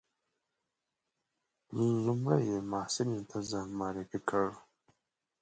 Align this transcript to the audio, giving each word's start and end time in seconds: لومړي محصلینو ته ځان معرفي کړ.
لومړي 2.05 2.47
محصلینو 2.71 3.21
ته 3.29 3.37
ځان 3.49 3.67
معرفي 3.79 4.19
کړ. 4.29 4.47